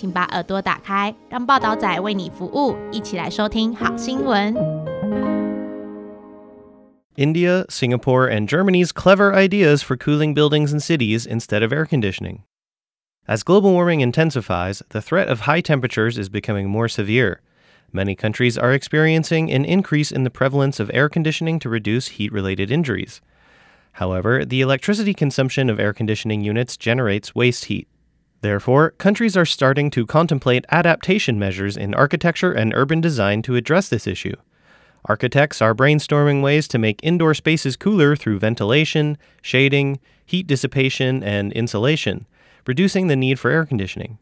[0.00, 4.54] 请把耳朵打开，让报道仔为你服务，一起来收听好新闻。
[7.16, 12.40] India, Singapore, and Germany's clever ideas for cooling buildings and cities instead of air conditioning.
[13.26, 17.40] As global warming intensifies, the threat of high temperatures is becoming more severe.
[17.90, 22.30] Many countries are experiencing an increase in the prevalence of air conditioning to reduce heat
[22.30, 23.22] related injuries.
[23.92, 27.88] However, the electricity consumption of air conditioning units generates waste heat.
[28.41, 33.87] Therefore, countries are starting to contemplate adaptation measures in architecture and urban design to address
[33.89, 34.35] this issue.
[35.05, 41.51] Architects are brainstorming ways to make indoor spaces cooler through ventilation, shading, heat dissipation, and
[41.53, 42.27] insulation,
[42.67, 44.17] reducing the need for air conditioning.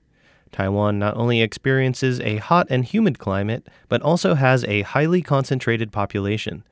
[0.51, 5.91] Taiwan not only experiences a hot and humid climate, but also has a highly concentrated
[5.91, 6.63] population.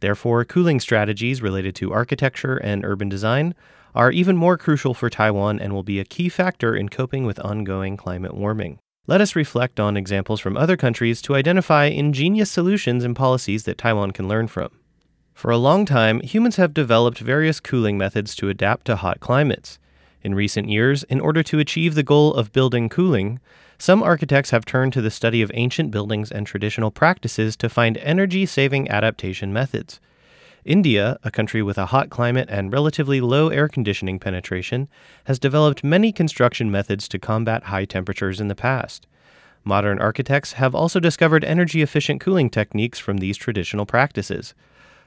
[0.00, 3.54] Therefore, cooling strategies related to architecture and urban design
[3.94, 7.38] are even more crucial for Taiwan and will be a key factor in coping with
[7.40, 8.78] ongoing climate warming.
[9.06, 13.78] Let us reflect on examples from other countries to identify ingenious solutions and policies that
[13.78, 14.70] Taiwan can learn from.
[15.34, 19.78] For a long time, humans have developed various cooling methods to adapt to hot climates.
[20.22, 23.40] In recent years, in order to achieve the goal of building cooling,
[23.76, 27.98] some architects have turned to the study of ancient buildings and traditional practices to find
[27.98, 30.00] energy saving adaptation methods.
[30.64, 34.88] India, a country with a hot climate and relatively low air conditioning penetration,
[35.24, 39.06] has developed many construction methods to combat high temperatures in the past.
[39.64, 44.54] Modern architects have also discovered energy efficient cooling techniques from these traditional practices.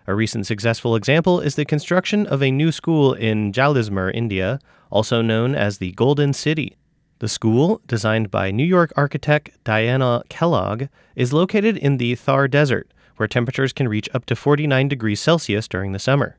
[0.08, 4.60] A recent successful example is the construction of a new school in Jaisalmer, India,
[4.90, 6.76] also known as the Golden City.
[7.20, 12.92] The school, designed by New York architect Diana Kellogg, is located in the Thar Desert,
[13.18, 16.38] where temperatures can reach up to 49 degrees Celsius during the summer.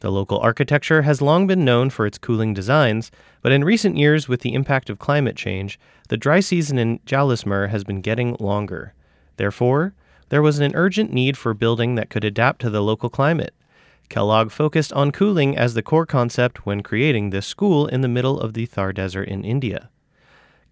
[0.00, 3.10] The local architecture has long been known for its cooling designs,
[3.42, 7.70] but in recent years, with the impact of climate change, the dry season in Jaisalmer
[7.70, 8.92] has been getting longer.
[9.36, 9.94] Therefore,
[10.28, 13.54] there was an urgent need for building that could adapt to the local climate.
[14.08, 18.38] Kellogg focused on cooling as the core concept when creating this school in the middle
[18.38, 19.88] of the Thar Desert in India.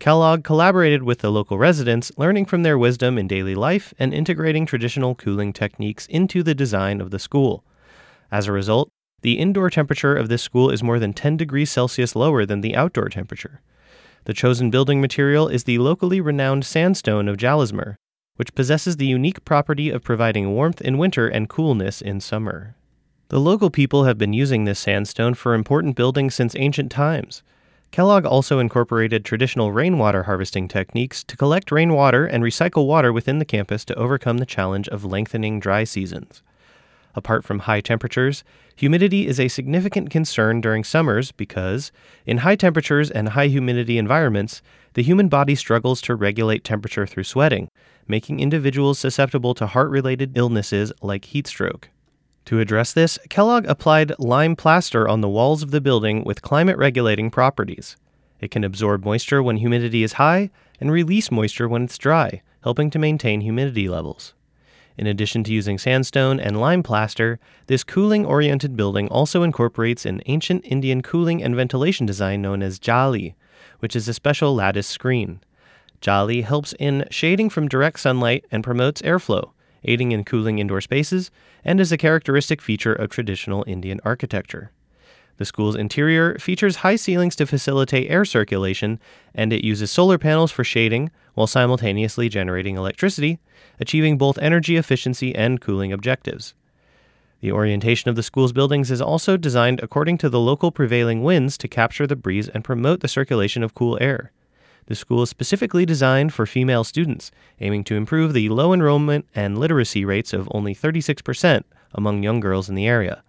[0.02, 4.66] Kellogg collaborated with the local residents, learning from their wisdom in daily life and integrating
[4.66, 7.62] traditional cooling techniques into the design of the school.
[8.28, 8.88] As a result,
[9.20, 12.74] the indoor temperature of this school is more than 10 degrees Celsius lower than the
[12.74, 13.60] outdoor temperature.
[14.24, 17.94] The chosen building material is the locally renowned sandstone of Jaisalmer,
[18.34, 22.74] which possesses the unique property of providing warmth in winter and coolness in summer.
[23.28, 27.44] The local people have been using this sandstone for important buildings since ancient times.
[27.92, 33.44] Kellogg also incorporated traditional rainwater harvesting techniques to collect rainwater and recycle water within the
[33.44, 36.42] campus to overcome the challenge of lengthening dry seasons.
[37.14, 38.44] Apart from high temperatures,
[38.74, 41.92] humidity is a significant concern during summers because,
[42.24, 44.62] in high temperatures and high humidity environments,
[44.94, 47.68] the human body struggles to regulate temperature through sweating,
[48.08, 51.90] making individuals susceptible to heart related illnesses like heat stroke.
[52.46, 56.76] To address this, Kellogg applied lime plaster on the walls of the building with climate
[56.76, 57.96] regulating properties.
[58.40, 62.90] It can absorb moisture when humidity is high and release moisture when it's dry, helping
[62.90, 64.34] to maintain humidity levels.
[64.98, 70.20] In addition to using sandstone and lime plaster, this cooling oriented building also incorporates an
[70.26, 73.34] ancient Indian cooling and ventilation design known as jali,
[73.78, 75.40] which is a special lattice screen.
[76.00, 79.52] Jali helps in shading from direct sunlight and promotes airflow,
[79.84, 81.30] aiding in cooling indoor spaces,
[81.64, 84.70] and is a characteristic feature of traditional Indian architecture.
[85.38, 89.00] The school's interior features high ceilings to facilitate air circulation,
[89.34, 93.40] and it uses solar panels for shading while simultaneously generating electricity,
[93.80, 96.54] achieving both energy efficiency and cooling objectives.
[97.40, 101.58] The orientation of the school's buildings is also designed according to the local prevailing winds
[101.58, 104.30] to capture the breeze and promote the circulation of cool air.
[104.86, 107.30] The school is specifically designed for female students,
[107.60, 111.62] aiming to improve the low enrollment and literacy rates of only 36%
[111.92, 113.22] among young girls in the area,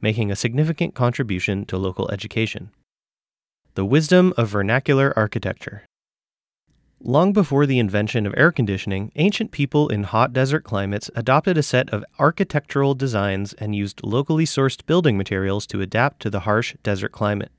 [0.00, 2.70] making a significant contribution to local education.
[3.74, 5.84] The wisdom of vernacular architecture.
[7.04, 11.62] Long before the invention of air conditioning, ancient people in hot desert climates adopted a
[11.62, 16.76] set of architectural designs and used locally sourced building materials to adapt to the harsh
[16.84, 17.50] desert climate.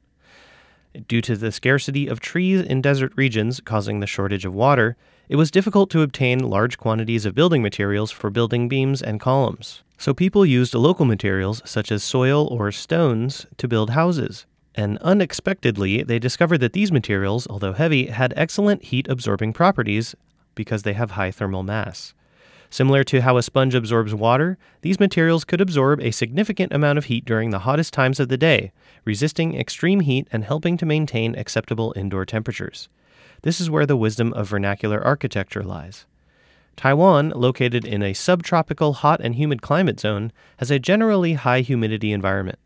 [1.07, 4.95] Due to the scarcity of trees in desert regions causing the shortage of water,
[5.28, 9.81] it was difficult to obtain large quantities of building materials for building beams and columns.
[9.98, 14.45] So people used local materials such as soil or stones to build houses.
[14.75, 20.16] And unexpectedly, they discovered that these materials, although heavy, had excellent heat absorbing properties
[20.56, 22.13] because they have high thermal mass.
[22.74, 27.06] Similar to how a sponge absorbs water, these materials could absorb a significant amount of
[27.06, 28.72] heat during the hottest times of the day,
[29.06, 32.90] resisting extreme heat and helping to maintain acceptable indoor temperatures.
[33.44, 36.08] This is where the wisdom of vernacular architecture lies.
[36.75, 42.12] Taiwan, located in a subtropical hot and humid climate zone, has a generally high humidity
[42.12, 42.58] environment.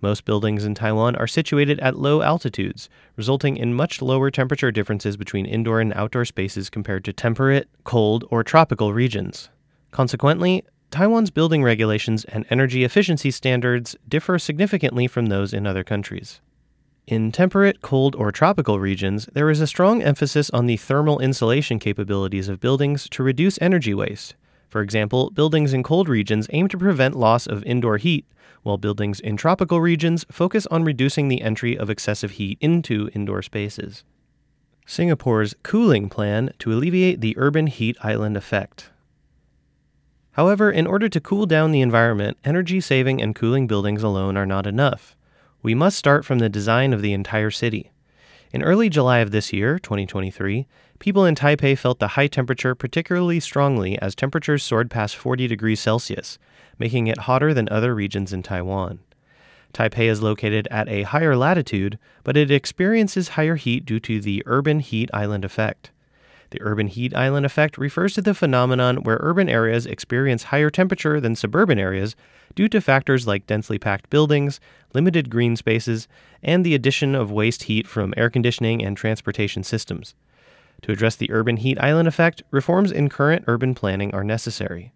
[0.00, 5.16] Most buildings in Taiwan are situated at low altitudes, resulting in much lower temperature differences
[5.16, 9.48] between indoor and outdoor spaces compared to temperate, cold, or tropical regions.
[9.90, 16.40] Consequently, Taiwan's building regulations and energy efficiency standards differ significantly from those in other countries.
[17.08, 21.78] In temperate, cold, or tropical regions, there is a strong emphasis on the thermal insulation
[21.78, 24.34] capabilities of buildings to reduce energy waste.
[24.68, 28.26] For example, buildings in cold regions aim to prevent loss of indoor heat
[28.62, 33.42] while buildings in tropical regions focus on reducing the entry of excessive heat into indoor
[33.42, 34.04] spaces.
[34.86, 38.90] Singapore's cooling plan to alleviate the urban heat island effect.
[40.32, 44.46] However, in order to cool down the environment, energy saving and cooling buildings alone are
[44.46, 45.16] not enough.
[45.62, 47.90] We must start from the design of the entire city.
[48.50, 50.66] In early July of this year, 2023,
[50.98, 55.80] people in Taipei felt the high temperature particularly strongly as temperatures soared past 40 degrees
[55.80, 56.38] Celsius,
[56.78, 59.00] making it hotter than other regions in Taiwan.
[59.74, 64.42] Taipei is located at a higher latitude, but it experiences higher heat due to the
[64.46, 65.90] urban heat island effect.
[66.50, 71.20] The urban heat island effect refers to the phenomenon where urban areas experience higher temperature
[71.20, 72.16] than suburban areas
[72.54, 74.58] due to factors like densely packed buildings,
[74.94, 76.08] limited green spaces,
[76.42, 80.14] and the addition of waste heat from air conditioning and transportation systems.
[80.82, 84.92] To address the urban heat island effect, reforms in current urban planning are necessary.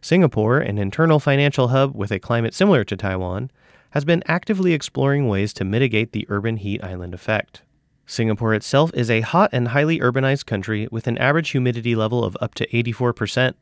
[0.00, 3.50] Singapore, an internal financial hub with a climate similar to Taiwan,
[3.90, 7.62] has been actively exploring ways to mitigate the urban heat island effect.
[8.10, 12.36] Singapore itself is a hot and highly urbanized country with an average humidity level of
[12.40, 13.54] up to 84%.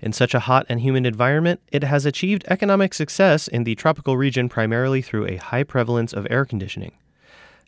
[0.00, 4.16] In such a hot and humid environment, it has achieved economic success in the tropical
[4.16, 6.92] region primarily through a high prevalence of air conditioning.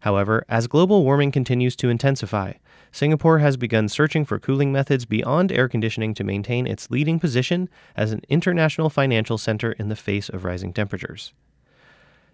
[0.01, 2.55] However, as global warming continues to intensify,
[2.93, 7.69] Singapore has begun searching for cooling methods beyond air conditioning to maintain its leading position
[7.95, 11.35] as an international financial center in the face of rising temperatures.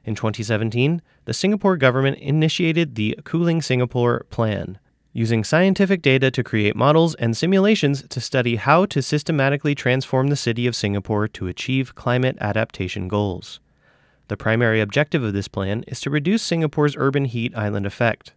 [0.04, 4.78] In 2017, the Singapore government initiated the Cooling Singapore Plan,
[5.12, 10.36] using scientific data to create models and simulations to study how to systematically transform the
[10.36, 13.60] city of Singapore to achieve climate adaptation goals.
[14.28, 18.34] The primary objective of this plan is to reduce Singapore's urban heat island effect.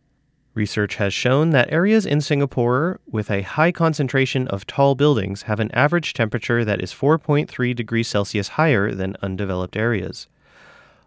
[0.54, 5.60] Research has shown that areas in Singapore with a high concentration of tall buildings have
[5.60, 10.28] an average temperature that is 4.3 degrees Celsius higher than undeveloped areas.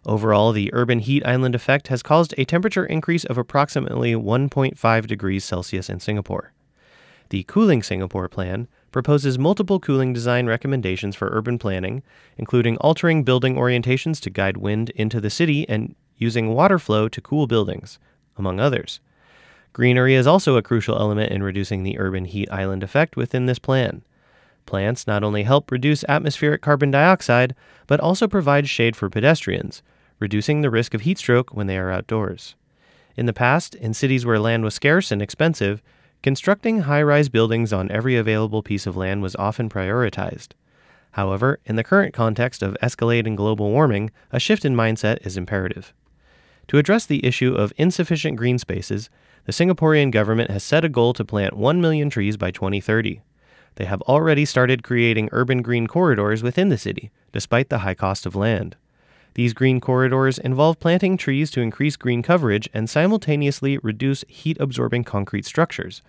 [0.05, 5.43] Overall, the urban heat island effect has caused a temperature increase of approximately 1.5 degrees
[5.43, 6.53] Celsius in Singapore.
[7.29, 12.03] The Cooling Singapore plan proposes multiple cooling design recommendations for urban planning,
[12.37, 17.19] including altering building orientations to guide wind into the city and using water flow to
[17.19, 17.97] cool buildings,
[18.37, 18.99] among others.
[19.73, 23.59] Greenery is also a crucial element in reducing the urban heat island effect within this
[23.59, 24.03] plan.
[24.65, 27.55] Plants not only help reduce atmospheric carbon dioxide,
[27.87, 29.81] but also provide shade for pedestrians,
[30.19, 32.55] reducing the risk of heat stroke when they are outdoors.
[33.15, 35.81] In the past, in cities where land was scarce and expensive,
[36.21, 40.49] constructing high rise buildings on every available piece of land was often prioritized.
[41.11, 45.93] However, in the current context of escalating global warming, a shift in mindset is imperative.
[46.67, 49.09] To address the issue of insufficient green spaces,
[49.45, 53.21] the Singaporean government has set a goal to plant 1 million trees by 2030.
[53.75, 58.25] They have already started creating urban green corridors within the city, despite the high cost
[58.25, 58.75] of land.
[59.35, 65.03] These green corridors involve planting trees to increase green coverage and simultaneously reduce heat absorbing
[65.03, 66.01] concrete structures,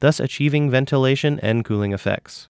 [0.00, 2.46] thus achieving ventilation and cooling effects.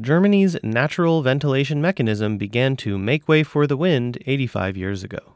[0.00, 5.34] Germany's natural ventilation mechanism began to make way for the wind 85 years ago.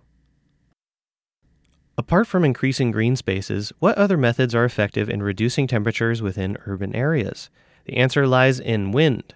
[1.96, 6.94] Apart from increasing green spaces, what other methods are effective in reducing temperatures within urban
[6.94, 7.50] areas?
[7.84, 9.34] The answer lies in wind.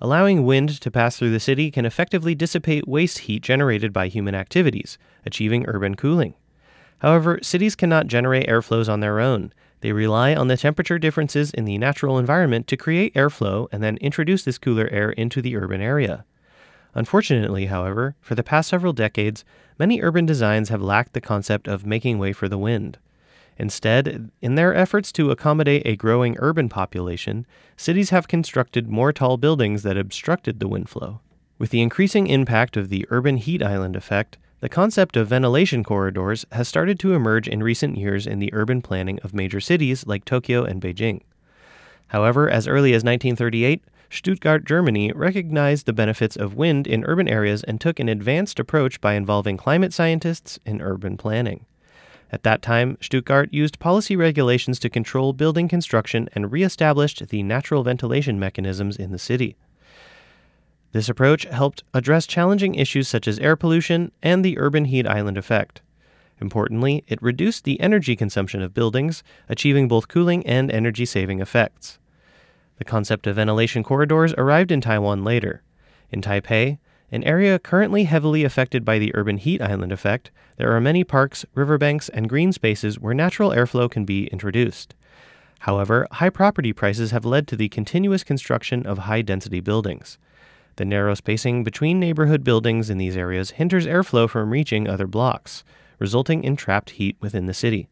[0.00, 4.34] Allowing wind to pass through the city can effectively dissipate waste heat generated by human
[4.34, 6.34] activities, achieving urban cooling.
[6.98, 9.52] However, cities cannot generate airflows on their own.
[9.80, 13.98] They rely on the temperature differences in the natural environment to create airflow and then
[13.98, 16.24] introduce this cooler air into the urban area.
[16.94, 19.44] Unfortunately, however, for the past several decades,
[19.78, 22.98] many urban designs have lacked the concept of making way for the wind.
[23.58, 27.46] Instead, in their efforts to accommodate a growing urban population,
[27.76, 31.20] cities have constructed more tall buildings that obstructed the wind flow.
[31.58, 36.44] With the increasing impact of the urban heat island effect, the concept of ventilation corridors
[36.52, 40.24] has started to emerge in recent years in the urban planning of major cities like
[40.24, 41.22] Tokyo and Beijing.
[42.08, 47.64] However, as early as 1938, Stuttgart, Germany recognized the benefits of wind in urban areas
[47.64, 51.66] and took an advanced approach by involving climate scientists in urban planning.
[52.32, 57.84] At that time, Stuttgart used policy regulations to control building construction and reestablished the natural
[57.84, 59.56] ventilation mechanisms in the city.
[60.92, 65.38] This approach helped address challenging issues such as air pollution and the urban heat island
[65.38, 65.82] effect.
[66.40, 71.98] Importantly, it reduced the energy consumption of buildings, achieving both cooling and energy saving effects.
[72.78, 75.62] The concept of ventilation corridors arrived in Taiwan later.
[76.10, 76.78] In Taipei,
[77.12, 81.44] an area currently heavily affected by the urban heat island effect, there are many parks,
[81.54, 84.94] riverbanks, and green spaces where natural airflow can be introduced.
[85.60, 90.18] However, high property prices have led to the continuous construction of high density buildings.
[90.76, 95.64] The narrow spacing between neighborhood buildings in these areas hinders airflow from reaching other blocks,
[95.98, 97.88] resulting in trapped heat within the city.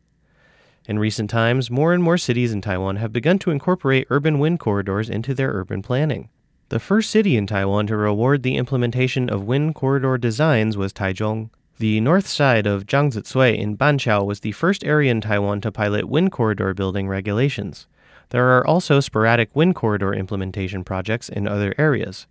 [0.87, 4.61] In recent times, more and more cities in Taiwan have begun to incorporate urban wind
[4.61, 6.29] corridors into their urban planning.
[6.71, 11.51] The first city in Taiwan to reward the implementation of wind corridor designs was Taichung.
[11.79, 16.09] The north side of Jiangzi in Banqiao was the first area in Taiwan to pilot
[16.09, 17.87] wind corridor building regulations.
[18.31, 22.27] There are also sporadic wind corridor implementation projects in other areas,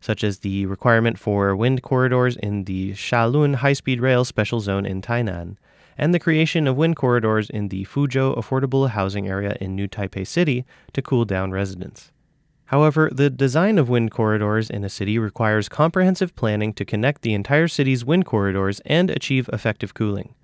[0.00, 4.86] such as the requirement for wind corridors in the Shalun high speed rail special zone
[4.86, 5.56] in Tainan,
[5.98, 10.24] and the creation of wind corridors in the Fuzhou affordable housing area in New Taipei
[10.24, 12.11] City to cool down residents.
[12.72, 17.34] However, the design of wind corridors in a city requires comprehensive planning to connect the
[17.34, 20.34] entire city's wind corridors and achieve effective cooling.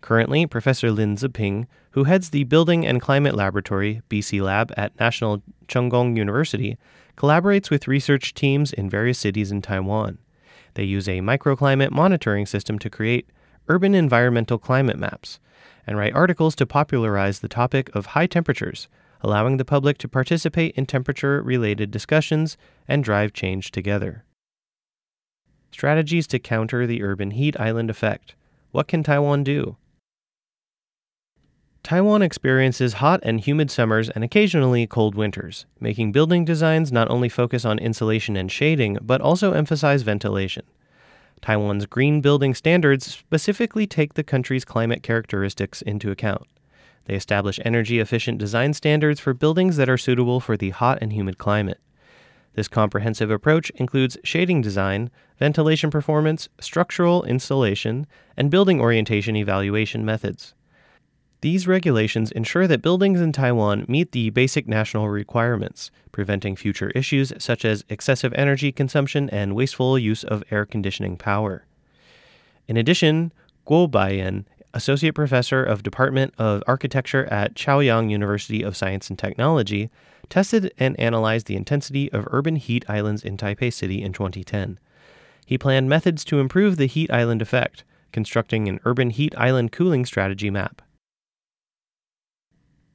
[0.00, 5.42] Currently, Professor Lin Ziping, who heads the Building and Climate Laboratory, BC Lab, at National
[5.66, 6.78] Cheng Kung University,
[7.16, 10.18] collaborates with research teams in various cities in Taiwan.
[10.74, 13.28] They use a microclimate monitoring system to create
[13.68, 15.40] urban environmental climate maps
[15.84, 18.86] and write articles to popularize the topic of high temperatures
[19.22, 24.24] allowing the public to participate in temperature related discussions and drive change together.
[25.70, 28.34] Strategies to counter the urban heat island effect.
[28.72, 29.76] What can Taiwan do?
[31.82, 37.28] Taiwan experiences hot and humid summers and occasionally cold winters, making building designs not only
[37.28, 40.64] focus on insulation and shading, but also emphasize ventilation.
[41.40, 46.46] Taiwan's green building standards specifically take the country's climate characteristics into account.
[47.06, 51.12] They establish energy efficient design standards for buildings that are suitable for the hot and
[51.12, 51.80] humid climate.
[52.54, 58.06] This comprehensive approach includes shading design, ventilation performance, structural installation,
[58.36, 60.54] and building orientation evaluation methods.
[61.40, 67.32] These regulations ensure that buildings in Taiwan meet the basic national requirements, preventing future issues
[67.38, 71.66] such as excessive energy consumption and wasteful use of air conditioning power.
[72.68, 73.32] In addition,
[73.66, 74.44] Guo Baiyan
[74.74, 79.90] associate professor of Department of Architecture at Chaoyang University of Science and Technology,
[80.28, 84.78] tested and analyzed the intensity of urban heat islands in Taipei City in 2010.
[85.44, 90.06] He planned methods to improve the heat island effect, constructing an urban heat island cooling
[90.06, 90.82] strategy map.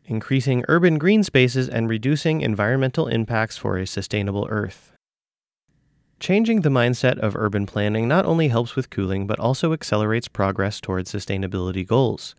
[0.05, 4.96] Increasing urban green spaces and reducing environmental impacts for a sustainable Earth.
[6.19, 10.81] Changing the mindset of urban planning not only helps with cooling, but also accelerates progress
[10.81, 12.35] towards sustainability goals.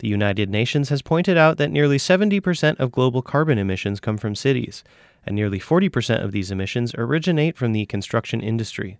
[0.00, 4.34] The United Nations has pointed out that nearly 70% of global carbon emissions come from
[4.34, 4.82] cities,
[5.24, 8.98] and nearly 40% of these emissions originate from the construction industry.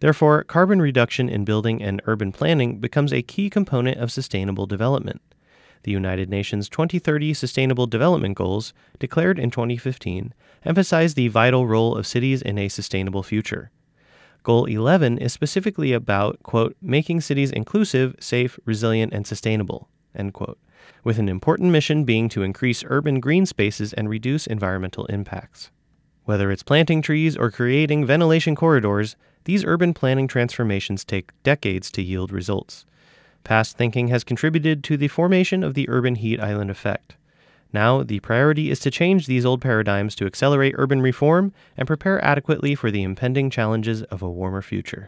[0.00, 5.22] Therefore, carbon reduction in building and urban planning becomes a key component of sustainable development.
[5.84, 10.32] The United Nations 2030 Sustainable Development Goals, declared in 2015,
[10.64, 13.70] emphasize the vital role of cities in a sustainable future.
[14.42, 20.58] Goal 11 is specifically about, quote, making cities inclusive, safe, resilient, and sustainable, end quote,
[21.02, 25.70] with an important mission being to increase urban green spaces and reduce environmental impacts.
[26.24, 32.02] Whether it's planting trees or creating ventilation corridors, these urban planning transformations take decades to
[32.02, 32.86] yield results.
[33.44, 37.16] Past thinking has contributed to the formation of the urban heat island effect.
[37.74, 42.24] Now, the priority is to change these old paradigms to accelerate urban reform and prepare
[42.24, 45.02] adequately for the impending challenges of a warmer future.